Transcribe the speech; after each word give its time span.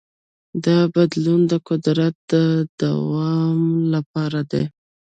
دا 0.65 0.77
بدلون 0.93 1.41
د 1.51 1.53
قدرت 1.67 2.15
د 2.31 2.33
دوام 2.81 3.61
لپاره 3.93 4.39
دی. 4.51 4.63